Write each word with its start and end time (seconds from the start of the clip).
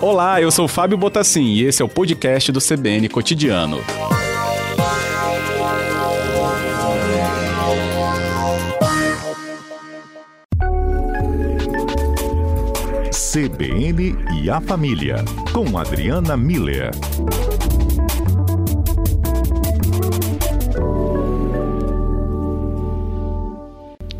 Olá, 0.00 0.42
eu 0.42 0.50
sou 0.50 0.66
Fábio 0.66 0.98
Botassin 0.98 1.44
e 1.44 1.64
esse 1.64 1.80
é 1.80 1.84
o 1.84 1.88
podcast 1.88 2.50
do 2.50 2.60
CBN 2.60 3.08
Cotidiano. 3.08 3.78
CBN 13.10 14.14
e 14.42 14.50
a 14.50 14.60
Família, 14.60 15.24
com 15.54 15.78
Adriana 15.78 16.36
Miller. 16.36 16.90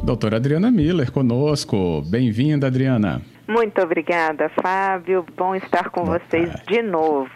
Doutora 0.04 0.36
Adriana 0.36 0.70
Miller 0.70 1.12
conosco. 1.12 2.02
Bem-vinda, 2.02 2.66
Adriana. 2.66 3.22
Muito 3.48 3.80
obrigada, 3.80 4.48
Fábio. 4.60 5.24
Bom 5.36 5.54
estar 5.54 5.90
com 5.90 6.04
Boa 6.04 6.18
vocês 6.18 6.48
tarde. 6.48 6.64
de 6.66 6.82
novo. 6.82 7.28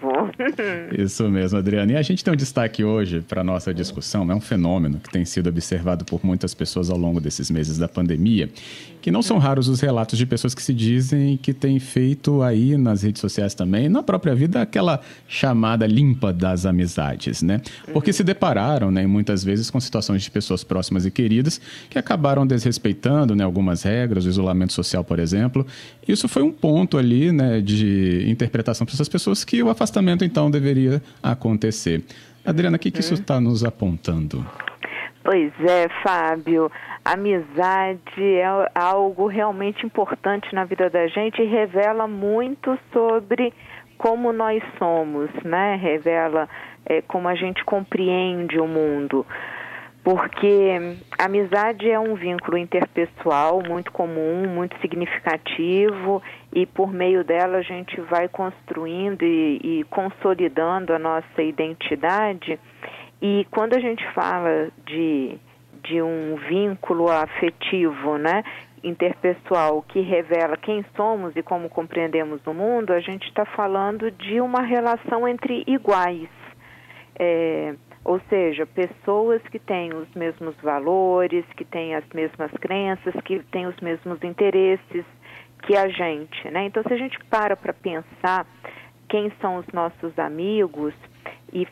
Isso 0.96 1.28
mesmo, 1.28 1.58
Adriana. 1.58 1.92
E 1.92 1.96
a 1.96 2.02
gente 2.02 2.24
tem 2.24 2.32
um 2.32 2.36
destaque 2.36 2.82
hoje 2.82 3.20
para 3.20 3.40
a 3.40 3.44
nossa 3.44 3.72
discussão. 3.72 4.30
É 4.30 4.34
um 4.34 4.40
fenômeno 4.40 4.98
que 4.98 5.10
tem 5.10 5.24
sido 5.24 5.48
observado 5.48 6.04
por 6.04 6.24
muitas 6.24 6.54
pessoas 6.54 6.90
ao 6.90 6.96
longo 6.96 7.20
desses 7.20 7.50
meses 7.50 7.78
da 7.78 7.86
pandemia, 7.88 8.48
que 9.06 9.10
não 9.12 9.22
são 9.22 9.38
raros 9.38 9.68
os 9.68 9.80
relatos 9.80 10.18
de 10.18 10.26
pessoas 10.26 10.52
que 10.52 10.60
se 10.60 10.74
dizem 10.74 11.36
que 11.36 11.54
têm 11.54 11.78
feito 11.78 12.42
aí 12.42 12.76
nas 12.76 13.04
redes 13.04 13.20
sociais 13.20 13.54
também, 13.54 13.88
na 13.88 14.02
própria 14.02 14.34
vida, 14.34 14.60
aquela 14.60 15.00
chamada 15.28 15.86
limpa 15.86 16.32
das 16.32 16.66
amizades, 16.66 17.40
né? 17.40 17.60
Porque 17.92 18.10
uhum. 18.10 18.14
se 18.14 18.24
depararam, 18.24 18.90
né, 18.90 19.06
muitas 19.06 19.44
vezes 19.44 19.70
com 19.70 19.78
situações 19.78 20.24
de 20.24 20.30
pessoas 20.32 20.64
próximas 20.64 21.06
e 21.06 21.12
queridas 21.12 21.60
que 21.88 21.96
acabaram 21.96 22.44
desrespeitando, 22.44 23.36
né, 23.36 23.44
algumas 23.44 23.84
regras, 23.84 24.24
o 24.26 24.28
isolamento 24.28 24.72
social, 24.72 25.04
por 25.04 25.20
exemplo, 25.20 25.64
isso 26.08 26.26
foi 26.26 26.42
um 26.42 26.50
ponto 26.50 26.98
ali 26.98 27.30
né, 27.30 27.60
de 27.60 28.28
interpretação 28.28 28.84
para 28.84 28.94
essas 28.94 29.08
pessoas 29.08 29.44
que 29.44 29.62
o 29.62 29.70
afastamento 29.70 30.24
então 30.24 30.50
deveria 30.50 31.00
acontecer. 31.22 32.02
Adriana, 32.44 32.76
o 32.76 32.80
que, 32.80 32.90
que 32.90 32.98
isso 32.98 33.14
está 33.14 33.40
nos 33.40 33.62
apontando? 33.62 34.44
Pois 35.26 35.52
é, 35.58 35.88
Fábio. 36.04 36.70
Amizade 37.04 38.22
é 38.22 38.44
algo 38.72 39.26
realmente 39.26 39.84
importante 39.84 40.54
na 40.54 40.64
vida 40.64 40.88
da 40.88 41.08
gente 41.08 41.42
e 41.42 41.46
revela 41.46 42.06
muito 42.06 42.78
sobre 42.92 43.52
como 43.98 44.32
nós 44.32 44.62
somos, 44.78 45.28
né? 45.42 45.74
Revela 45.82 46.48
é, 46.84 47.02
como 47.02 47.26
a 47.26 47.34
gente 47.34 47.64
compreende 47.64 48.60
o 48.60 48.68
mundo 48.68 49.26
porque 50.06 50.96
amizade 51.18 51.90
é 51.90 51.98
um 51.98 52.14
vínculo 52.14 52.56
interpessoal 52.56 53.60
muito 53.60 53.90
comum, 53.90 54.46
muito 54.46 54.80
significativo 54.80 56.22
e 56.54 56.64
por 56.64 56.92
meio 56.92 57.24
dela 57.24 57.58
a 57.58 57.62
gente 57.62 58.00
vai 58.02 58.28
construindo 58.28 59.24
e, 59.24 59.80
e 59.80 59.84
consolidando 59.90 60.92
a 60.92 60.98
nossa 61.00 61.42
identidade. 61.42 62.56
E 63.20 63.46
quando 63.50 63.74
a 63.74 63.80
gente 63.80 64.04
fala 64.12 64.68
de, 64.84 65.38
de 65.82 66.02
um 66.02 66.36
vínculo 66.48 67.10
afetivo, 67.10 68.18
né, 68.18 68.42
interpessoal 68.84 69.82
que 69.82 70.00
revela 70.00 70.56
quem 70.56 70.84
somos 70.94 71.34
e 71.34 71.42
como 71.42 71.68
compreendemos 71.68 72.46
o 72.46 72.52
mundo, 72.52 72.92
a 72.92 73.00
gente 73.00 73.26
está 73.26 73.44
falando 73.44 74.10
de 74.10 74.40
uma 74.40 74.62
relação 74.62 75.26
entre 75.26 75.64
iguais. 75.66 76.28
É, 77.18 77.74
ou 78.04 78.20
seja, 78.28 78.66
pessoas 78.66 79.42
que 79.50 79.58
têm 79.58 79.92
os 79.92 80.08
mesmos 80.14 80.54
valores, 80.62 81.44
que 81.56 81.64
têm 81.64 81.94
as 81.94 82.04
mesmas 82.14 82.52
crenças, 82.60 83.14
que 83.24 83.40
têm 83.50 83.66
os 83.66 83.76
mesmos 83.80 84.22
interesses 84.22 85.04
que 85.62 85.76
a 85.76 85.88
gente, 85.88 86.48
né? 86.50 86.66
Então, 86.66 86.82
se 86.84 86.92
a 86.92 86.96
gente 86.96 87.18
para 87.24 87.56
para 87.56 87.72
pensar 87.72 88.46
quem 89.08 89.32
são 89.40 89.56
os 89.56 89.66
nossos 89.72 90.16
amigos 90.18 90.94
e, 91.62 91.66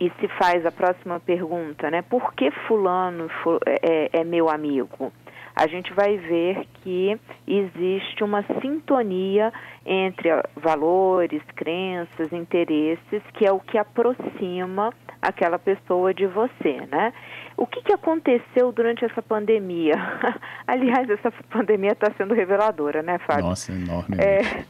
e, 0.00 0.12
se 0.20 0.28
faz 0.38 0.66
a 0.66 0.70
próxima 0.70 1.18
pergunta, 1.20 1.90
né? 1.90 2.02
Por 2.02 2.34
que 2.34 2.50
fulano 2.66 3.28
é, 3.66 4.20
é 4.20 4.24
meu 4.24 4.50
amigo? 4.50 5.12
a 5.54 5.66
gente 5.66 5.92
vai 5.92 6.16
ver 6.16 6.66
que 6.82 7.18
existe 7.46 8.24
uma 8.24 8.42
sintonia 8.60 9.52
entre 9.84 10.30
valores, 10.56 11.42
crenças, 11.54 12.32
interesses, 12.32 13.22
que 13.34 13.46
é 13.46 13.52
o 13.52 13.60
que 13.60 13.76
aproxima 13.76 14.92
aquela 15.20 15.58
pessoa 15.58 16.14
de 16.14 16.26
você, 16.26 16.86
né? 16.90 17.12
O 17.56 17.66
que, 17.66 17.82
que 17.82 17.92
aconteceu 17.92 18.72
durante 18.72 19.04
essa 19.04 19.20
pandemia? 19.20 19.94
Aliás, 20.66 21.08
essa 21.10 21.30
pandemia 21.50 21.92
está 21.92 22.10
sendo 22.16 22.34
reveladora, 22.34 23.02
né, 23.02 23.18
Fábio? 23.18 23.44
Nossa, 23.44 23.72
enorme. 23.72 24.16
É, 24.18 24.64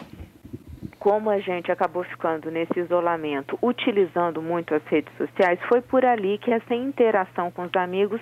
como 1.03 1.31
a 1.31 1.41
gente 1.41 1.73
acabou 1.73 2.05
ficando 2.05 2.49
nesse 2.49 2.79
isolamento, 2.79 3.59
utilizando 3.61 4.41
muito 4.41 4.73
as 4.73 4.85
redes 4.85 5.13
sociais, 5.17 5.59
foi 5.69 5.81
por 5.81 6.05
ali 6.05 6.39
que 6.39 6.53
essa 6.53 6.77
interação 6.77 7.51
com 7.51 7.65
os 7.65 7.75
amigos 7.75 8.21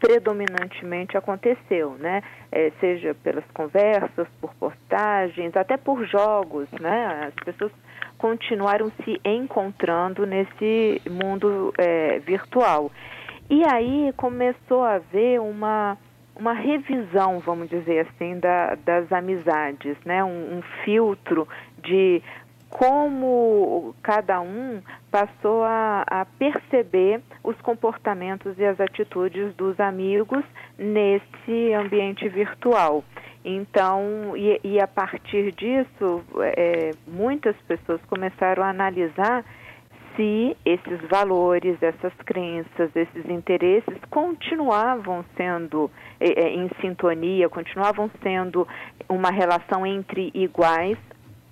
predominantemente 0.00 1.18
aconteceu, 1.18 1.96
né? 1.98 2.22
É, 2.50 2.72
seja 2.80 3.14
pelas 3.22 3.44
conversas, 3.52 4.26
por 4.40 4.54
postagens, 4.54 5.54
até 5.54 5.76
por 5.76 6.02
jogos, 6.06 6.66
né? 6.80 7.28
As 7.28 7.44
pessoas 7.44 7.72
continuaram 8.16 8.90
se 9.04 9.20
encontrando 9.22 10.24
nesse 10.24 11.02
mundo 11.10 11.74
é, 11.76 12.20
virtual. 12.20 12.90
E 13.50 13.62
aí 13.70 14.14
começou 14.16 14.82
a 14.82 14.94
haver 14.94 15.42
uma, 15.42 15.98
uma 16.34 16.54
revisão, 16.54 17.38
vamos 17.40 17.68
dizer 17.68 18.06
assim, 18.08 18.38
da, 18.38 18.76
das 18.76 19.12
amizades, 19.12 19.98
né? 20.06 20.24
um, 20.24 20.56
um 20.56 20.62
filtro 20.84 21.46
de 21.84 22.22
como 22.74 23.94
cada 24.02 24.40
um 24.40 24.82
passou 25.08 25.62
a, 25.62 26.04
a, 26.08 26.24
perceber 26.24 27.20
os 27.44 27.56
comportamentos 27.60 28.58
e 28.58 28.64
as 28.64 28.80
atitudes 28.80 29.54
dos 29.54 29.78
amigos 29.78 30.44
nesse 30.76 31.72
ambiente 31.72 32.28
virtual. 32.28 33.04
Então, 33.44 34.36
e, 34.36 34.60
e 34.64 34.80
a 34.80 34.88
partir 34.88 35.52
disso, 35.52 36.24
é, 36.56 36.90
muitas 37.06 37.54
pessoas 37.68 38.00
começaram 38.06 38.64
a 38.64 38.70
analisar 38.70 39.44
se 40.16 40.56
esses 40.64 41.00
valores, 41.08 41.80
essas 41.80 42.12
crenças, 42.24 42.90
esses 42.94 43.28
interesses 43.28 43.98
continuavam 44.10 45.24
sendo 45.36 45.88
é, 46.18 46.44
é 46.44 46.54
em 46.54 46.68
sintonia, 46.80 47.48
continuavam 47.48 48.10
sendo 48.20 48.66
uma 49.08 49.30
relação 49.30 49.86
entre 49.86 50.32
iguais 50.34 50.98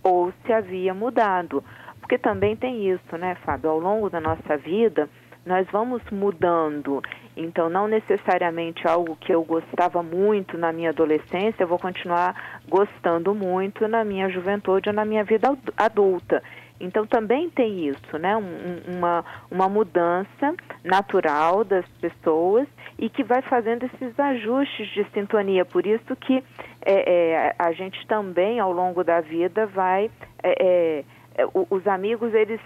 ou 0.03 0.33
se 0.45 0.53
havia 0.53 0.93
mudado. 0.93 1.63
Porque 2.01 2.19
também 2.19 2.57
tem 2.57 2.91
isso, 2.91 3.17
né, 3.17 3.37
Fábio? 3.45 3.71
Ao 3.71 3.79
longo 3.79 4.11
da 4.11 4.21
nossa 4.21 4.57
vida, 4.57 5.09
nós 5.47 5.67
vamos 5.71 6.03
mudando. 6.11 7.03
Então, 7.37 7.69
não 7.69 7.89
necessariamente 7.89 8.87
algo 8.87 9.17
que 9.17 9.33
eu 9.35 9.43
gostava 9.43 10.03
muito 10.03 10.59
na 10.59 10.73
minha 10.73 10.91
adolescência, 10.91 11.63
eu 11.63 11.69
vou 11.69 11.79
continuar 11.79 12.61
gostando 12.69 13.35
muito 13.35 13.89
na 13.89 14.05
minha 14.05 14.29
juventude 14.29 14.89
ou 14.89 14.95
na 14.95 15.05
minha 15.05 15.25
vida 15.25 15.57
adulta. 15.77 16.43
Então, 16.83 17.07
também 17.07 17.49
tem 17.51 17.89
isso, 17.89 18.19
né? 18.19 18.37
Um, 18.37 18.97
uma, 18.97 19.25
uma 19.51 19.69
mudança 19.69 20.55
natural 20.85 21.65
das 21.65 21.87
pessoas 22.01 22.67
e 22.99 23.09
que 23.09 23.23
vai 23.23 23.41
fazendo 23.43 23.85
esses 23.85 24.19
ajustes 24.19 24.89
de 24.89 25.05
sintonia. 25.15 25.65
Por 25.65 25.87
isso 25.87 26.15
que 26.17 26.43
é, 26.85 27.13
é, 27.13 27.55
a 27.59 27.73
gente 27.73 28.07
também, 28.07 28.61
ao 28.61 28.73
longo 28.73 29.03
da 29.03 29.21
vida, 29.21 29.67
vai... 29.67 30.11
É, 30.43 31.05
é 31.35 31.45
os 31.71 31.87
amigos, 31.87 32.35
eles 32.35 32.61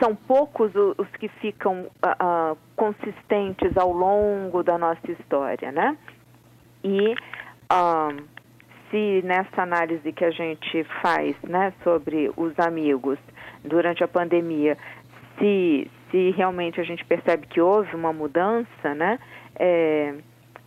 são 0.00 0.14
poucos 0.14 0.72
os 0.74 1.08
que 1.18 1.28
ficam 1.28 1.86
uh, 2.04 2.56
consistentes 2.76 3.76
ao 3.76 3.92
longo 3.92 4.62
da 4.62 4.78
nossa 4.78 5.10
história, 5.10 5.70
né? 5.72 5.96
E 6.82 7.14
uh, 7.72 8.24
se 8.94 9.22
nessa 9.24 9.62
análise 9.62 10.12
que 10.12 10.24
a 10.24 10.30
gente 10.30 10.84
faz, 11.02 11.34
né, 11.42 11.72
sobre 11.82 12.30
os 12.36 12.56
amigos 12.60 13.18
durante 13.64 14.04
a 14.04 14.08
pandemia, 14.08 14.78
se, 15.36 15.90
se 16.12 16.30
realmente 16.30 16.80
a 16.80 16.84
gente 16.84 17.04
percebe 17.04 17.48
que 17.48 17.60
houve 17.60 17.92
uma 17.96 18.12
mudança, 18.12 18.94
né, 18.94 19.18
é, 19.56 20.14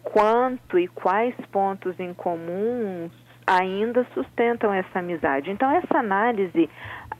quanto 0.03 0.77
e 0.77 0.89
quais 0.89 1.33
pontos 1.53 1.97
em 2.01 2.13
comum 2.13 3.09
ainda 3.45 4.05
sustentam 4.13 4.73
essa 4.73 4.99
amizade. 4.99 5.49
Então, 5.49 5.71
essa 5.71 5.97
análise, 5.97 6.69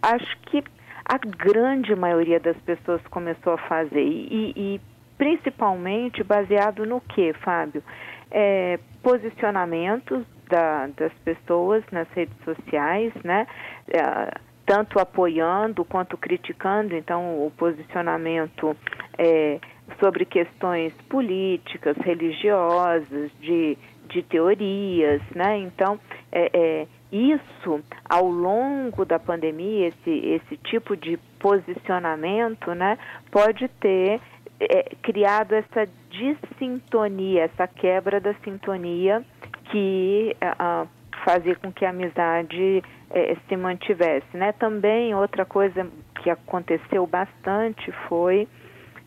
acho 0.02 0.38
que 0.42 0.62
a 1.06 1.18
grande 1.18 1.96
maioria 1.96 2.38
das 2.38 2.58
pessoas 2.58 3.02
começou 3.08 3.54
a 3.54 3.58
fazer 3.60 4.04
e, 4.04 4.52
e 4.58 4.82
principalmente 5.18 6.22
baseado 6.22 6.86
no 6.86 7.00
que, 7.00 7.32
Fábio? 7.32 7.82
É, 8.30 8.78
posicionamentos 9.02 10.26
da, 10.50 10.88
das 10.88 11.14
pessoas 11.24 11.84
nas 11.92 12.08
redes 12.10 12.36
sociais, 12.44 13.14
né? 13.24 13.48
É, 13.88 14.48
tanto 14.66 15.00
apoiando 15.00 15.86
quanto 15.86 16.18
criticando, 16.18 16.94
então 16.94 17.46
o 17.46 17.52
posicionamento 17.52 18.76
é, 19.18 19.60
sobre 20.00 20.26
questões 20.26 20.94
políticas, 21.10 21.96
religiosas, 21.98 23.32
de, 23.40 23.78
de 24.10 24.22
teorias, 24.24 25.22
né? 25.34 25.58
Então, 25.60 25.98
é, 26.32 26.50
é, 26.54 26.88
isso, 27.12 27.82
ao 28.10 28.28
longo 28.28 29.06
da 29.06 29.18
pandemia, 29.18 29.88
esse, 29.88 30.10
esse 30.10 30.58
tipo 30.58 30.98
de 30.98 31.18
posicionamento, 31.40 32.74
né, 32.74 32.98
pode 33.32 33.70
ter 33.80 34.20
é, 34.60 34.96
criado 35.02 35.54
essa 35.54 35.88
dissintonia, 36.10 37.44
essa 37.44 37.68
quebra 37.68 38.20
da 38.20 38.34
sintonia 38.44 39.24
que 39.72 40.36
uh, 40.42 40.88
fazia 41.24 41.56
com 41.56 41.72
que 41.72 41.86
a 41.86 41.90
amizade 41.90 42.84
é, 43.10 43.36
se 43.48 43.56
mantivesse, 43.56 44.36
né? 44.36 44.52
Também 44.54 45.14
outra 45.16 45.46
coisa 45.46 45.88
que 46.22 46.30
aconteceu 46.30 47.06
bastante 47.08 47.92
foi 48.08 48.48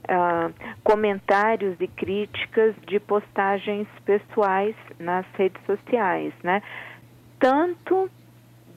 uh, 0.05 0.53
comentários 0.83 1.77
e 1.81 1.87
críticas 1.87 2.75
de 2.87 2.99
postagens 3.01 3.87
pessoais 4.05 4.75
nas 4.99 5.27
redes 5.35 5.62
sociais, 5.65 6.33
né? 6.43 6.63
Tanto 7.39 8.11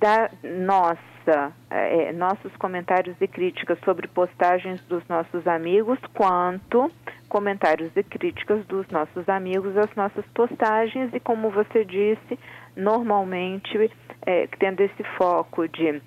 da 0.03 0.29
nossa, 0.43 1.53
é, 1.69 2.11
nossos 2.11 2.53
comentários 2.57 3.15
e 3.21 3.25
críticas 3.25 3.79
sobre 3.85 4.05
postagens 4.09 4.81
dos 4.81 5.01
nossos 5.07 5.47
amigos, 5.47 5.97
quanto 6.13 6.91
comentários 7.29 7.89
e 7.95 8.03
críticas 8.03 8.65
dos 8.65 8.85
nossos 8.89 9.29
amigos 9.29 9.77
às 9.77 9.95
nossas 9.95 10.25
postagens 10.35 11.09
e, 11.13 11.21
como 11.21 11.49
você 11.49 11.85
disse, 11.85 12.37
normalmente 12.75 13.89
é, 14.25 14.45
tendo 14.59 14.81
esse 14.81 15.03
foco 15.17 15.69
de 15.69 16.01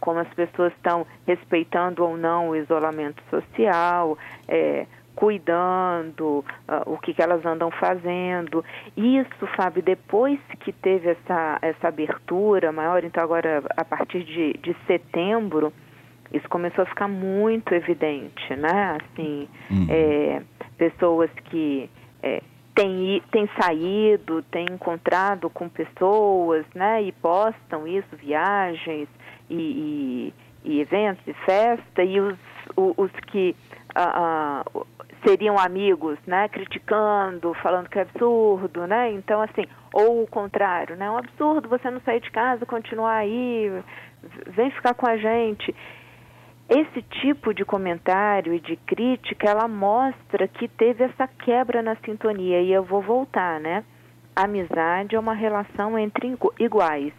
como 0.00 0.20
as 0.20 0.28
pessoas 0.28 0.72
estão 0.72 1.06
respeitando 1.26 2.02
ou 2.02 2.16
não 2.16 2.48
o 2.48 2.56
isolamento 2.56 3.22
social, 3.28 4.16
é, 4.48 4.86
cuidando, 5.14 6.44
uh, 6.68 6.92
o 6.92 6.98
que, 6.98 7.14
que 7.14 7.22
elas 7.22 7.44
andam 7.44 7.70
fazendo. 7.70 8.64
Isso, 8.96 9.46
Fábio, 9.56 9.82
depois 9.82 10.38
que 10.60 10.72
teve 10.72 11.10
essa, 11.10 11.58
essa 11.62 11.88
abertura 11.88 12.72
maior, 12.72 13.04
então 13.04 13.22
agora 13.22 13.62
a 13.76 13.84
partir 13.84 14.24
de, 14.24 14.54
de 14.54 14.76
setembro, 14.86 15.72
isso 16.32 16.48
começou 16.48 16.82
a 16.82 16.86
ficar 16.86 17.08
muito 17.08 17.72
evidente, 17.74 18.56
né? 18.56 18.98
Assim, 19.00 19.48
uhum. 19.70 19.86
é, 19.88 20.42
pessoas 20.76 21.30
que 21.44 21.88
é, 22.22 22.42
têm, 22.74 23.22
têm 23.30 23.48
saído, 23.60 24.42
têm 24.50 24.66
encontrado 24.70 25.48
com 25.48 25.68
pessoas, 25.68 26.66
né? 26.74 27.02
E 27.02 27.12
postam 27.12 27.86
isso, 27.86 28.16
viagens, 28.16 29.08
e, 29.48 30.32
e, 30.64 30.70
e 30.72 30.80
eventos 30.80 31.24
e 31.26 31.32
festa, 31.44 32.02
e 32.02 32.20
os, 32.20 32.38
os, 32.76 32.94
os 32.96 33.10
que 33.28 33.54
uh, 33.96 34.78
uh, 34.78 34.86
seriam 35.24 35.58
amigos, 35.58 36.18
né, 36.26 36.48
criticando, 36.48 37.54
falando 37.54 37.88
que 37.88 37.98
é 37.98 38.02
absurdo, 38.02 38.86
né? 38.86 39.12
Então, 39.12 39.40
assim, 39.40 39.64
ou 39.92 40.22
o 40.22 40.26
contrário, 40.26 40.96
né? 40.96 41.06
É 41.06 41.10
um 41.10 41.18
absurdo 41.18 41.68
você 41.68 41.90
não 41.90 42.00
sair 42.00 42.20
de 42.20 42.30
casa, 42.30 42.66
continuar 42.66 43.16
aí, 43.16 43.70
vem 44.48 44.70
ficar 44.70 44.94
com 44.94 45.08
a 45.08 45.16
gente. 45.16 45.74
Esse 46.68 47.02
tipo 47.20 47.52
de 47.52 47.64
comentário 47.64 48.54
e 48.54 48.60
de 48.60 48.76
crítica, 48.76 49.50
ela 49.50 49.68
mostra 49.68 50.48
que 50.48 50.66
teve 50.66 51.04
essa 51.04 51.26
quebra 51.26 51.82
na 51.82 51.96
sintonia, 51.96 52.60
e 52.60 52.72
eu 52.72 52.82
vou 52.82 53.02
voltar, 53.02 53.60
né? 53.60 53.84
amizade 54.34 55.14
é 55.14 55.18
uma 55.18 55.34
relação 55.34 55.98
entre 55.98 56.36
iguais. 56.58 57.12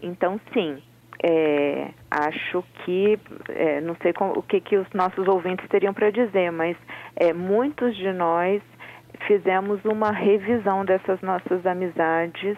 Então, 0.00 0.40
sim, 0.52 0.82
é, 1.22 1.90
acho 2.10 2.64
que, 2.84 3.18
é, 3.48 3.80
não 3.80 3.96
sei 4.02 4.12
com, 4.12 4.30
o 4.30 4.42
que, 4.42 4.60
que 4.60 4.76
os 4.76 4.88
nossos 4.92 5.26
ouvintes 5.28 5.68
teriam 5.68 5.94
para 5.94 6.10
dizer, 6.10 6.50
mas 6.50 6.76
é, 7.14 7.32
muitos 7.32 7.96
de 7.96 8.12
nós 8.12 8.60
fizemos 9.26 9.84
uma 9.84 10.10
revisão 10.10 10.84
dessas 10.84 11.20
nossas 11.20 11.64
amizades 11.64 12.56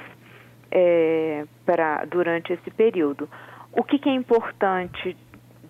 é, 0.70 1.44
pra, 1.66 2.04
durante 2.06 2.52
esse 2.52 2.70
período. 2.70 3.28
O 3.72 3.82
que, 3.82 3.98
que 3.98 4.08
é 4.08 4.14
importante 4.14 5.16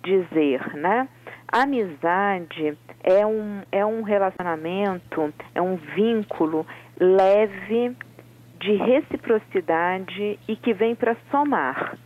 dizer, 0.03 0.77
né? 0.77 1.09
Amizade 1.51 2.77
é 3.03 3.27
um, 3.27 3.63
é 3.73 3.85
um 3.85 4.03
relacionamento, 4.03 5.33
é 5.55 5.61
um 5.61 5.77
vínculo 5.77 6.67
leve 6.99 7.97
de 8.61 8.73
reciprocidade 8.77 10.39
e 10.49 10.57
que 10.57 10.73
vem 10.73 10.95
para 10.95 11.17
somar. 11.31 11.97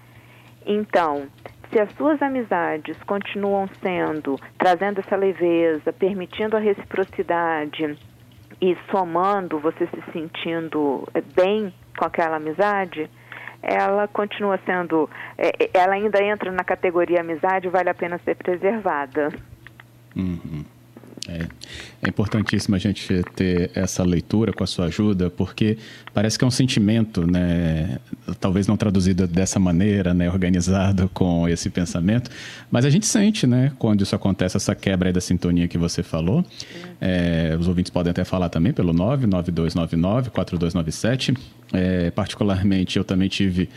Então, 0.70 1.26
se 1.72 1.80
as 1.80 1.90
suas 1.94 2.20
amizades 2.20 2.94
continuam 3.04 3.66
sendo, 3.82 4.38
trazendo 4.58 5.00
essa 5.00 5.16
leveza, 5.16 5.94
permitindo 5.94 6.58
a 6.58 6.60
reciprocidade 6.60 7.98
e 8.60 8.76
somando, 8.90 9.58
você 9.58 9.86
se 9.86 10.12
sentindo 10.12 11.08
eh, 11.14 11.22
bem 11.34 11.72
com 11.96 12.04
aquela 12.04 12.36
amizade, 12.36 13.08
ela 13.62 14.06
continua 14.08 14.60
sendo, 14.66 15.08
eh, 15.38 15.52
eh, 15.58 15.70
ela 15.72 15.94
ainda 15.94 16.22
entra 16.22 16.52
na 16.52 16.62
categoria 16.62 17.22
amizade, 17.22 17.68
vale 17.68 17.88
a 17.88 17.94
pena 17.94 18.18
ser 18.18 18.36
preservada. 18.36 19.30
Uhum. 20.14 20.66
É, 21.28 21.46
é, 22.02 22.08
importantíssimo 22.08 22.74
a 22.74 22.78
gente 22.78 23.22
ter 23.36 23.70
essa 23.74 24.02
leitura 24.02 24.50
com 24.50 24.64
a 24.64 24.66
sua 24.66 24.86
ajuda, 24.86 25.28
porque 25.28 25.76
parece 26.14 26.38
que 26.38 26.44
é 26.44 26.48
um 26.48 26.50
sentimento, 26.50 27.30
né, 27.30 27.98
talvez 28.40 28.66
não 28.66 28.78
traduzido 28.78 29.26
dessa 29.26 29.58
maneira, 29.58 30.14
né, 30.14 30.30
organizado 30.30 31.08
com 31.12 31.46
esse 31.46 31.68
pensamento, 31.68 32.30
mas 32.70 32.86
a 32.86 32.90
gente 32.90 33.04
sente, 33.04 33.46
né, 33.46 33.72
quando 33.78 34.02
isso 34.02 34.16
acontece, 34.16 34.56
essa 34.56 34.74
quebra 34.74 35.12
da 35.12 35.20
sintonia 35.20 35.68
que 35.68 35.76
você 35.76 36.02
falou. 36.02 36.44
É, 37.00 37.54
os 37.60 37.68
ouvintes 37.68 37.90
podem 37.90 38.10
até 38.10 38.24
falar 38.24 38.48
também 38.48 38.72
pelo 38.72 38.92
99299 38.92 40.30
4297. 40.30 41.34
É, 41.72 42.10
particularmente, 42.10 42.96
eu 42.96 43.04
também 43.04 43.28
tive 43.28 43.68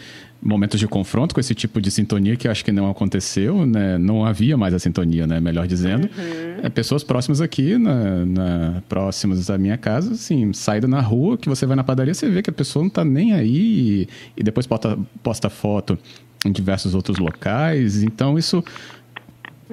momentos 0.41 0.79
de 0.79 0.87
confronto 0.87 1.35
com 1.35 1.39
esse 1.39 1.53
tipo 1.53 1.79
de 1.79 1.91
sintonia 1.91 2.35
que 2.35 2.47
acho 2.47 2.65
que 2.65 2.71
não 2.71 2.89
aconteceu, 2.89 3.65
né? 3.65 3.97
Não 3.97 4.25
havia 4.25 4.57
mais 4.57 4.73
a 4.73 4.79
sintonia, 4.79 5.27
né? 5.27 5.39
Melhor 5.39 5.67
dizendo. 5.67 6.05
Uhum. 6.05 6.50
É, 6.63 6.69
pessoas 6.69 7.03
próximas 7.03 7.41
aqui, 7.41 7.75
na, 7.77 8.23
na, 8.25 8.83
próximas 8.87 9.47
da 9.47 9.57
minha 9.57 9.77
casa, 9.77 10.13
assim, 10.13 10.53
saída 10.53 10.87
na 10.87 11.01
rua, 11.01 11.35
que 11.35 11.49
você 11.49 11.65
vai 11.65 11.75
na 11.75 11.83
padaria, 11.83 12.13
você 12.13 12.29
vê 12.29 12.43
que 12.43 12.51
a 12.51 12.53
pessoa 12.53 12.83
não 12.83 12.87
está 12.87 13.03
nem 13.03 13.33
aí 13.33 14.03
e, 14.03 14.09
e 14.37 14.43
depois 14.43 14.67
posta, 14.67 14.97
posta 15.23 15.49
foto 15.49 15.97
em 16.45 16.51
diversos 16.51 16.93
outros 16.93 17.17
locais. 17.17 18.03
Então, 18.03 18.37
isso 18.37 18.63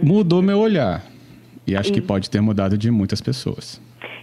mudou 0.02 0.40
meu 0.40 0.58
olhar. 0.58 1.04
E 1.66 1.76
acho 1.76 1.92
que 1.92 2.00
pode 2.00 2.30
ter 2.30 2.40
mudado 2.40 2.78
de 2.78 2.90
muitas 2.90 3.20
pessoas. 3.20 3.78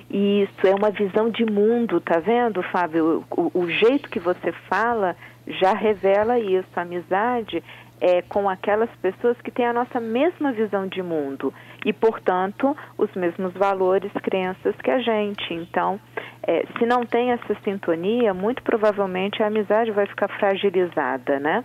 Isso, 0.09 0.65
é 0.65 0.73
uma 0.73 0.89
visão 0.89 1.29
de 1.29 1.45
mundo, 1.45 2.01
tá 2.01 2.19
vendo, 2.19 2.63
Fábio? 2.63 3.23
O, 3.29 3.51
o 3.53 3.69
jeito 3.69 4.09
que 4.09 4.19
você 4.19 4.51
fala 4.67 5.15
já 5.61 5.73
revela 5.73 6.39
isso. 6.39 6.67
A 6.75 6.81
amizade 6.81 7.63
é 7.99 8.21
com 8.21 8.49
aquelas 8.49 8.89
pessoas 9.01 9.39
que 9.41 9.51
têm 9.51 9.65
a 9.65 9.73
nossa 9.73 9.99
mesma 9.99 10.51
visão 10.51 10.87
de 10.87 11.01
mundo 11.01 11.53
e, 11.85 11.93
portanto, 11.93 12.75
os 12.97 13.13
mesmos 13.15 13.53
valores, 13.53 14.11
crenças 14.23 14.75
que 14.83 14.91
a 14.91 14.99
gente. 14.99 15.53
Então, 15.53 15.99
é, 16.43 16.65
se 16.77 16.85
não 16.85 17.05
tem 17.05 17.31
essa 17.31 17.55
sintonia, 17.63 18.33
muito 18.33 18.61
provavelmente 18.63 19.41
a 19.41 19.47
amizade 19.47 19.91
vai 19.91 20.05
ficar 20.05 20.27
fragilizada, 20.27 21.39
né? 21.39 21.63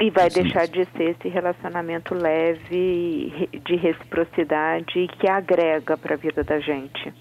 E 0.00 0.10
vai 0.10 0.30
Sim. 0.30 0.42
deixar 0.42 0.66
de 0.66 0.84
ser 0.96 1.10
esse 1.10 1.28
relacionamento 1.28 2.14
leve, 2.14 3.48
de 3.64 3.76
reciprocidade 3.76 5.06
que 5.18 5.30
agrega 5.30 5.96
para 5.96 6.14
a 6.14 6.16
vida 6.16 6.42
da 6.42 6.58
gente. 6.58 7.12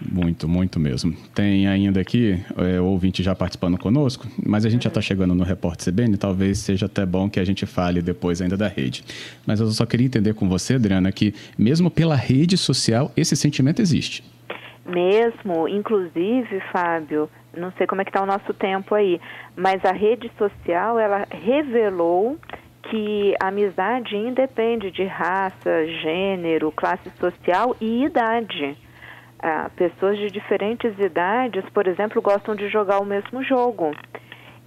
Muito, 0.00 0.48
muito 0.48 0.78
mesmo. 0.78 1.12
Tem 1.34 1.66
ainda 1.66 2.00
aqui 2.00 2.42
é, 2.56 2.80
ouvinte 2.80 3.22
já 3.22 3.34
participando 3.34 3.78
conosco, 3.78 4.26
mas 4.46 4.64
a 4.64 4.68
gente 4.68 4.84
já 4.84 4.88
está 4.88 5.00
chegando 5.00 5.34
no 5.34 5.42
Repórter 5.42 5.92
CBN, 5.92 6.16
talvez 6.16 6.58
seja 6.58 6.86
até 6.86 7.04
bom 7.04 7.28
que 7.28 7.40
a 7.40 7.44
gente 7.44 7.66
fale 7.66 8.00
depois 8.00 8.40
ainda 8.40 8.56
da 8.56 8.68
rede. 8.68 9.04
Mas 9.46 9.60
eu 9.60 9.66
só 9.68 9.84
queria 9.84 10.06
entender 10.06 10.34
com 10.34 10.48
você, 10.48 10.74
Adriana, 10.74 11.10
que 11.10 11.34
mesmo 11.58 11.90
pela 11.90 12.14
rede 12.14 12.56
social, 12.56 13.10
esse 13.16 13.34
sentimento 13.34 13.82
existe. 13.82 14.22
Mesmo, 14.86 15.68
inclusive, 15.68 16.60
Fábio, 16.72 17.28
não 17.56 17.72
sei 17.76 17.86
como 17.86 18.00
é 18.00 18.04
que 18.04 18.10
está 18.10 18.22
o 18.22 18.26
nosso 18.26 18.54
tempo 18.54 18.94
aí, 18.94 19.20
mas 19.56 19.84
a 19.84 19.92
rede 19.92 20.30
social, 20.38 20.98
ela 20.98 21.26
revelou 21.30 22.38
que 22.84 23.34
a 23.42 23.48
amizade 23.48 24.16
independe 24.16 24.90
de 24.90 25.04
raça, 25.04 25.86
gênero, 26.02 26.72
classe 26.72 27.10
social 27.20 27.76
e 27.80 28.04
idade 28.04 28.76
ah, 29.40 29.70
pessoas 29.76 30.18
de 30.18 30.30
diferentes 30.30 30.98
idades, 30.98 31.64
por 31.70 31.86
exemplo, 31.86 32.20
gostam 32.20 32.54
de 32.54 32.68
jogar 32.68 33.00
o 33.00 33.04
mesmo 33.04 33.42
jogo. 33.42 33.92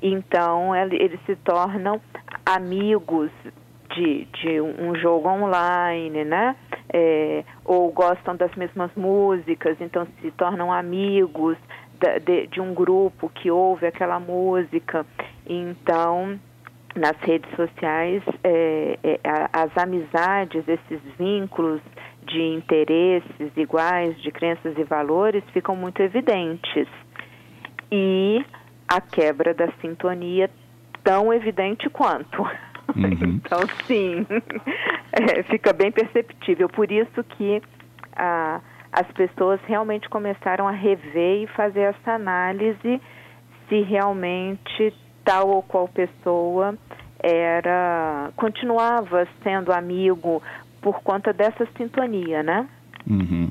Então, 0.02 0.76
eles 0.76 1.20
se 1.26 1.36
tornam 1.36 2.02
amigos 2.46 3.30
de, 3.94 4.26
de 4.26 4.62
um 4.62 4.96
jogo 4.96 5.30
online, 5.30 6.24
né? 6.24 6.56
É, 6.94 7.44
ou 7.64 7.92
gostam 7.92 8.36
das 8.36 8.54
mesmas 8.56 8.92
músicas, 8.96 9.80
então 9.80 10.08
se 10.22 10.32
tornam 10.32 10.74
amigos 10.74 11.58
de, 12.26 12.48
de 12.48 12.60
um 12.60 12.74
grupo 12.74 13.30
que 13.30 13.52
ouve 13.52 13.86
aquela 13.86 14.20
música. 14.20 15.06
Então, 15.46 16.40
nas 16.96 17.18
redes 17.22 17.50
sociais, 17.56 18.24
é, 18.44 18.98
é, 19.04 19.20
as 19.54 19.72
amizades, 19.78 20.64
esses 20.68 21.02
vínculos 21.18 21.82
de 22.32 22.42
interesses 22.42 23.52
iguais, 23.56 24.20
de 24.22 24.32
crenças 24.32 24.78
e 24.78 24.84
valores 24.84 25.44
ficam 25.54 25.76
muito 25.76 26.02
evidentes. 26.02 26.88
e 27.92 28.46
a 28.88 29.00
quebra 29.00 29.54
da 29.54 29.72
sintonia 29.80 30.50
tão 31.04 31.34
evidente 31.34 31.90
quanto. 31.90 32.42
Uhum. 32.96 33.40
então, 33.46 33.60
sim, 33.86 34.26
é, 35.14 35.44
fica 35.44 35.72
bem 35.72 35.92
perceptível. 35.92 36.68
Por 36.68 36.92
isso 36.92 37.24
que 37.24 37.62
a, 38.16 38.60
as 38.92 39.08
pessoas 39.12 39.60
realmente 39.66 40.10
começaram 40.10 40.68
a 40.68 40.72
rever 40.72 41.44
e 41.44 41.48
fazer 41.48 41.82
essa 41.82 42.12
análise 42.12 43.02
se 43.70 43.82
realmente 43.82 44.94
tal 45.24 45.50
ou 45.50 45.64
qual 45.64 45.88
pessoa 45.88 46.78
era 47.24 48.32
continuava 48.36 49.28
sendo 49.44 49.72
amigo 49.72 50.42
por 50.82 51.02
conta 51.02 51.32
dessa 51.32 51.68
sintonia, 51.78 52.42
né? 52.44 52.68
Uhum. 53.10 53.50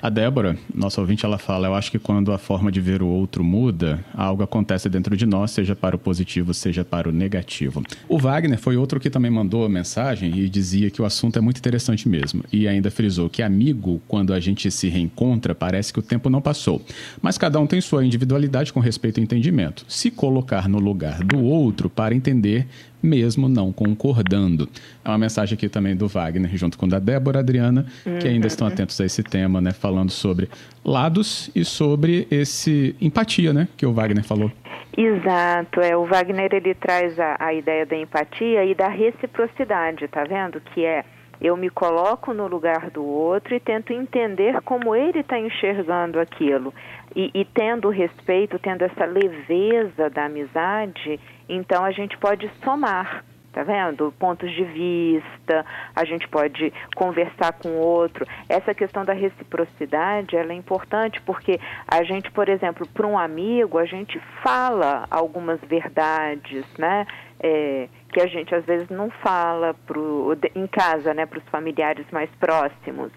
A 0.00 0.08
Débora, 0.08 0.56
nossa 0.72 1.00
ouvinte, 1.00 1.24
ela 1.24 1.38
fala: 1.38 1.66
Eu 1.66 1.74
acho 1.74 1.90
que 1.90 1.98
quando 1.98 2.32
a 2.32 2.38
forma 2.38 2.70
de 2.70 2.80
ver 2.80 3.02
o 3.02 3.08
outro 3.08 3.42
muda, 3.42 4.04
algo 4.14 4.44
acontece 4.44 4.88
dentro 4.88 5.16
de 5.16 5.26
nós, 5.26 5.50
seja 5.50 5.74
para 5.74 5.96
o 5.96 5.98
positivo, 5.98 6.54
seja 6.54 6.84
para 6.84 7.08
o 7.08 7.12
negativo. 7.12 7.82
O 8.08 8.16
Wagner 8.16 8.58
foi 8.58 8.76
outro 8.76 9.00
que 9.00 9.10
também 9.10 9.30
mandou 9.30 9.68
mensagem 9.68 10.38
e 10.38 10.48
dizia 10.48 10.88
que 10.88 11.02
o 11.02 11.04
assunto 11.04 11.36
é 11.36 11.42
muito 11.42 11.58
interessante 11.58 12.08
mesmo. 12.08 12.44
E 12.52 12.68
ainda 12.68 12.92
frisou 12.92 13.28
que 13.28 13.42
amigo, 13.42 14.00
quando 14.06 14.32
a 14.32 14.38
gente 14.38 14.70
se 14.70 14.88
reencontra, 14.88 15.52
parece 15.52 15.92
que 15.92 15.98
o 15.98 16.02
tempo 16.02 16.30
não 16.30 16.40
passou. 16.40 16.80
Mas 17.20 17.36
cada 17.36 17.58
um 17.58 17.66
tem 17.66 17.80
sua 17.80 18.04
individualidade 18.04 18.72
com 18.72 18.78
respeito 18.78 19.18
ao 19.18 19.24
entendimento. 19.24 19.84
Se 19.88 20.12
colocar 20.12 20.68
no 20.68 20.78
lugar 20.78 21.24
do 21.24 21.42
outro 21.42 21.90
para 21.90 22.14
entender 22.14 22.68
mesmo 23.02 23.48
não 23.48 23.72
concordando. 23.72 24.68
É 25.04 25.08
uma 25.08 25.18
mensagem 25.18 25.54
aqui 25.54 25.68
também 25.68 25.96
do 25.96 26.08
Wagner, 26.08 26.56
junto 26.56 26.78
com 26.78 26.88
da 26.88 26.98
Débora 26.98 27.40
Adriana, 27.40 27.86
que 28.20 28.28
ainda 28.28 28.46
estão 28.46 28.66
uhum. 28.66 28.72
atentos 28.72 29.00
a 29.00 29.04
esse 29.04 29.22
tema, 29.22 29.60
né? 29.60 29.72
Falando 29.72 30.10
sobre 30.10 30.48
lados 30.84 31.50
e 31.54 31.64
sobre 31.64 32.26
esse 32.30 32.94
empatia, 33.00 33.52
né? 33.52 33.68
Que 33.76 33.86
o 33.86 33.92
Wagner 33.92 34.24
falou. 34.24 34.50
Exato, 34.96 35.80
é, 35.80 35.96
o 35.96 36.06
Wagner 36.06 36.52
ele 36.52 36.74
traz 36.74 37.18
a, 37.20 37.36
a 37.38 37.54
ideia 37.54 37.86
da 37.86 37.96
empatia 37.96 38.64
e 38.64 38.74
da 38.74 38.88
reciprocidade, 38.88 40.08
tá 40.08 40.24
vendo? 40.24 40.60
Que 40.74 40.84
é 40.84 41.04
eu 41.40 41.56
me 41.56 41.70
coloco 41.70 42.32
no 42.32 42.46
lugar 42.46 42.90
do 42.90 43.04
outro 43.04 43.54
e 43.54 43.60
tento 43.60 43.92
entender 43.92 44.60
como 44.62 44.94
ele 44.94 45.20
está 45.20 45.38
enxergando 45.38 46.18
aquilo. 46.18 46.74
E, 47.14 47.30
e, 47.32 47.44
tendo 47.44 47.88
respeito, 47.88 48.58
tendo 48.58 48.82
essa 48.82 49.04
leveza 49.04 50.10
da 50.10 50.26
amizade, 50.26 51.18
então 51.48 51.84
a 51.84 51.90
gente 51.90 52.18
pode 52.18 52.50
somar, 52.62 53.24
tá 53.52 53.62
vendo? 53.62 54.12
Pontos 54.18 54.50
de 54.52 54.64
vista, 54.64 55.64
a 55.96 56.04
gente 56.04 56.28
pode 56.28 56.72
conversar 56.94 57.52
com 57.54 57.70
o 57.70 57.78
outro. 57.78 58.26
Essa 58.48 58.74
questão 58.74 59.04
da 59.04 59.14
reciprocidade, 59.14 60.36
ela 60.36 60.52
é 60.52 60.56
importante 60.56 61.20
porque 61.22 61.58
a 61.86 62.02
gente, 62.02 62.30
por 62.30 62.48
exemplo, 62.48 62.86
para 62.88 63.06
um 63.06 63.18
amigo, 63.18 63.78
a 63.78 63.86
gente 63.86 64.20
fala 64.42 65.06
algumas 65.10 65.60
verdades, 65.62 66.66
né? 66.76 67.06
É, 67.40 67.88
que 68.12 68.20
a 68.20 68.26
gente 68.26 68.54
às 68.54 68.64
vezes 68.64 68.88
não 68.88 69.10
fala 69.10 69.74
pro, 69.86 70.36
em 70.54 70.66
casa, 70.66 71.12
né, 71.12 71.26
para 71.26 71.38
os 71.38 71.44
familiares 71.50 72.06
mais 72.10 72.30
próximos. 72.40 73.12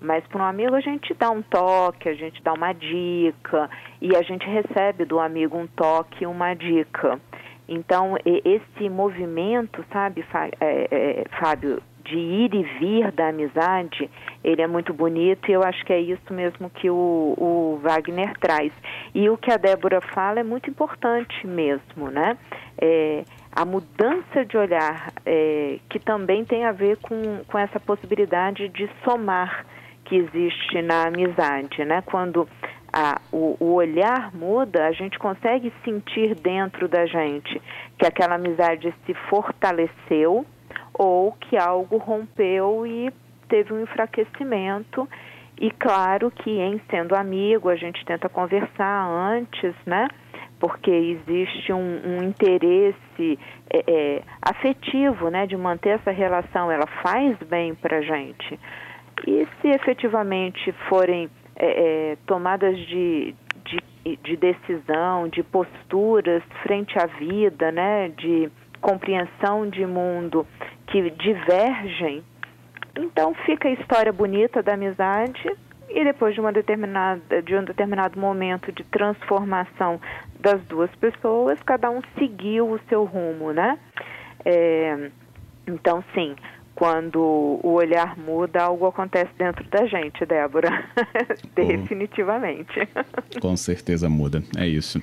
Mas 0.00 0.26
para 0.28 0.42
um 0.42 0.46
amigo 0.46 0.74
a 0.74 0.80
gente 0.80 1.12
dá 1.14 1.30
um 1.30 1.42
toque, 1.42 2.08
a 2.08 2.14
gente 2.14 2.42
dá 2.42 2.54
uma 2.54 2.72
dica 2.72 3.68
e 4.00 4.16
a 4.16 4.22
gente 4.22 4.46
recebe 4.48 5.04
do 5.04 5.20
amigo 5.20 5.58
um 5.58 5.66
toque, 5.66 6.24
uma 6.24 6.54
dica. 6.54 7.20
Então 7.68 8.16
esse 8.24 8.88
movimento, 8.88 9.84
sabe, 9.92 10.24
é, 10.60 10.88
é, 10.90 11.24
Fábio, 11.38 11.82
de 12.10 12.18
ir 12.18 12.52
e 12.52 12.62
vir 12.78 13.12
da 13.12 13.28
amizade, 13.28 14.10
ele 14.42 14.60
é 14.60 14.66
muito 14.66 14.92
bonito 14.92 15.48
e 15.48 15.52
eu 15.52 15.62
acho 15.62 15.84
que 15.84 15.92
é 15.92 16.00
isso 16.00 16.32
mesmo 16.32 16.68
que 16.68 16.90
o, 16.90 17.34
o 17.38 17.80
Wagner 17.82 18.36
traz. 18.38 18.72
E 19.14 19.30
o 19.30 19.36
que 19.36 19.50
a 19.52 19.56
Débora 19.56 20.00
fala 20.00 20.40
é 20.40 20.42
muito 20.42 20.68
importante 20.68 21.46
mesmo, 21.46 22.10
né? 22.10 22.36
É, 22.76 23.22
a 23.52 23.64
mudança 23.64 24.44
de 24.44 24.56
olhar, 24.56 25.12
é, 25.24 25.78
que 25.88 26.00
também 26.00 26.44
tem 26.44 26.64
a 26.64 26.72
ver 26.72 26.96
com, 26.96 27.44
com 27.46 27.58
essa 27.58 27.78
possibilidade 27.78 28.68
de 28.68 28.90
somar 29.04 29.64
que 30.04 30.16
existe 30.16 30.82
na 30.82 31.06
amizade, 31.06 31.84
né? 31.84 32.02
Quando 32.04 32.48
a, 32.92 33.20
o, 33.30 33.56
o, 33.60 33.74
olhar 33.74 34.34
muda, 34.34 34.86
a 34.86 34.92
gente 34.92 35.16
consegue 35.18 35.72
sentir 35.84 36.34
dentro 36.34 36.88
da 36.88 37.06
gente 37.06 37.62
que 37.96 38.04
aquela 38.04 38.34
amizade 38.34 38.92
se 39.06 39.14
fortaleceu 39.28 40.44
ou 41.02 41.32
que 41.32 41.56
algo 41.56 41.96
rompeu 41.96 42.86
e 42.86 43.10
teve 43.48 43.72
um 43.72 43.82
enfraquecimento. 43.82 45.08
E 45.58 45.70
claro 45.70 46.30
que 46.30 46.50
em 46.50 46.78
sendo 46.90 47.14
amigo, 47.14 47.70
a 47.70 47.76
gente 47.76 48.04
tenta 48.04 48.28
conversar 48.28 49.06
antes, 49.08 49.74
né? 49.86 50.08
porque 50.58 50.90
existe 50.90 51.72
um, 51.72 52.00
um 52.04 52.22
interesse 52.22 53.38
é, 53.72 53.82
é, 53.86 54.22
afetivo, 54.42 55.30
né, 55.30 55.46
de 55.46 55.56
manter 55.56 55.98
essa 55.98 56.10
relação, 56.10 56.70
ela 56.70 56.86
faz 57.02 57.34
bem 57.48 57.74
para 57.74 57.96
a 57.96 58.02
gente. 58.02 58.60
E 59.26 59.48
se 59.58 59.68
efetivamente 59.68 60.70
forem 60.86 61.30
é, 61.56 62.10
é, 62.12 62.16
tomadas 62.26 62.76
de, 62.76 63.34
de, 63.64 64.16
de, 64.22 64.36
decisão, 64.36 65.28
de 65.28 65.42
posturas 65.42 66.42
frente 66.62 66.94
à 66.98 67.06
vida, 67.06 67.72
né, 67.72 68.10
de 68.10 68.50
compreensão 68.82 69.68
de 69.68 69.86
mundo 69.86 70.46
que 70.90 71.10
divergem, 71.10 72.22
então 72.96 73.34
fica 73.46 73.68
a 73.68 73.72
história 73.72 74.12
bonita 74.12 74.62
da 74.62 74.74
amizade 74.74 75.50
e 75.88 76.04
depois 76.04 76.34
de 76.34 76.40
uma 76.40 76.52
determinada 76.52 77.42
de 77.42 77.56
um 77.56 77.64
determinado 77.64 78.18
momento 78.18 78.70
de 78.72 78.84
transformação 78.84 80.00
das 80.38 80.62
duas 80.64 80.90
pessoas, 80.96 81.60
cada 81.62 81.90
um 81.90 82.00
seguiu 82.18 82.70
o 82.70 82.80
seu 82.88 83.04
rumo, 83.04 83.52
né? 83.52 83.78
É, 84.44 85.10
então, 85.66 86.02
sim, 86.14 86.34
quando 86.80 87.20
o 87.62 87.72
olhar 87.74 88.16
muda, 88.16 88.62
algo 88.62 88.86
acontece 88.86 89.30
dentro 89.36 89.62
da 89.68 89.84
gente, 89.84 90.24
Débora. 90.24 90.82
Definitivamente. 91.54 92.88
Com 93.38 93.54
certeza 93.54 94.08
muda, 94.08 94.42
é 94.56 94.66
isso. 94.66 94.98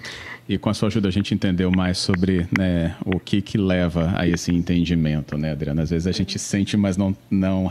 E 0.50 0.58
com 0.58 0.72
a 0.72 0.74
sua 0.74 0.88
ajuda 0.88 1.08
a 1.08 1.12
gente 1.12 1.36
entendeu 1.36 1.70
mais 1.70 2.00
sobre 2.00 2.48
né, 2.58 2.96
o 3.06 3.20
que 3.20 3.44
que 3.44 3.60
leva 3.60 4.12
a 4.18 4.28
esse 4.28 4.52
entendimento, 4.52 5.38
né, 5.38 5.52
Adriana? 5.52 5.84
Às 5.84 5.92
vezes 5.92 6.08
a 6.08 6.12
gente 6.12 6.40
sente, 6.40 6.76
mas 6.76 6.98
não, 6.98 7.16
não 7.30 7.70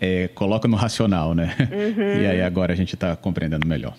é, 0.00 0.28
coloca 0.28 0.68
no 0.68 0.76
racional, 0.76 1.34
né? 1.34 1.52
Uhum. 1.58 2.06
E 2.22 2.26
aí 2.26 2.40
agora 2.42 2.74
a 2.74 2.76
gente 2.76 2.94
está 2.94 3.16
compreendendo 3.16 3.66
melhor. 3.66 3.96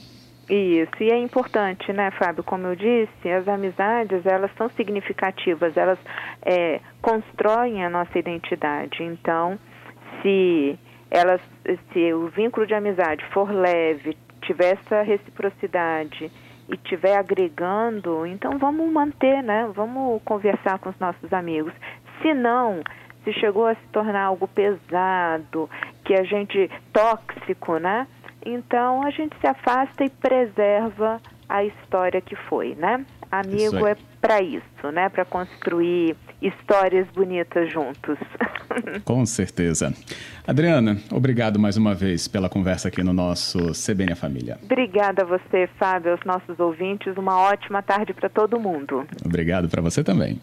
Isso, 0.49 1.03
e 1.03 1.11
é 1.11 1.17
importante, 1.17 1.91
né, 1.91 2.09
Fábio, 2.11 2.41
como 2.41 2.67
eu 2.67 2.75
disse, 2.75 3.29
as 3.29 3.45
amizades, 3.49 4.25
elas 4.25 4.49
são 4.57 4.69
significativas, 4.69 5.75
elas 5.75 5.99
é, 6.41 6.79
constroem 7.01 7.83
a 7.83 7.89
nossa 7.89 8.17
identidade. 8.17 9.03
Então, 9.03 9.59
se 10.21 10.79
elas, 11.11 11.41
se 11.91 12.13
o 12.13 12.27
vínculo 12.29 12.65
de 12.65 12.73
amizade 12.73 13.25
for 13.33 13.51
leve, 13.51 14.17
tiver 14.41 14.77
essa 14.77 15.01
reciprocidade 15.01 16.31
e 16.69 16.75
estiver 16.75 17.17
agregando, 17.17 18.25
então 18.25 18.57
vamos 18.57 18.89
manter, 18.89 19.43
né? 19.43 19.69
Vamos 19.73 20.21
conversar 20.23 20.79
com 20.79 20.89
os 20.89 20.99
nossos 20.99 21.31
amigos. 21.33 21.73
Se 22.21 22.33
não, 22.33 22.81
se 23.25 23.33
chegou 23.33 23.67
a 23.67 23.75
se 23.75 23.87
tornar 23.91 24.23
algo 24.23 24.47
pesado, 24.47 25.69
que 26.05 26.13
a 26.13 26.23
gente 26.23 26.69
tóxico, 26.93 27.77
né? 27.77 28.07
Então 28.47 29.03
a 29.03 29.09
gente 29.09 29.35
se 29.41 29.45
afasta 29.45 30.05
e 30.05 30.09
preserva 30.09 31.19
a 31.49 31.65
história 31.65 32.21
que 32.21 32.35
foi, 32.35 32.75
né? 32.75 33.05
Amigo 33.29 33.85
é 33.85 33.95
para 34.21 34.41
isso, 34.41 34.91
né? 34.93 35.09
Para 35.09 35.25
construir 35.25 36.15
histórias 36.41 37.05
bonitas 37.13 37.69
juntos. 37.71 38.17
Com 39.03 39.25
certeza. 39.25 39.93
Adriana, 40.45 40.97
obrigado 41.11 41.59
mais 41.59 41.75
uma 41.75 41.93
vez 41.93 42.27
pela 42.29 42.47
conversa 42.47 42.87
aqui 42.87 43.03
no 43.03 43.11
nosso 43.11 43.71
CBN 43.73 44.13
a 44.13 44.15
Família. 44.15 44.57
Obrigada 44.63 45.23
a 45.23 45.25
você, 45.25 45.67
Fábio, 45.77 46.13
aos 46.13 46.23
nossos 46.23 46.57
ouvintes. 46.57 47.17
Uma 47.17 47.37
ótima 47.37 47.81
tarde 47.81 48.13
para 48.13 48.29
todo 48.29 48.57
mundo. 48.57 49.05
Obrigado 49.25 49.67
para 49.67 49.81
você 49.81 50.03
também. 50.03 50.39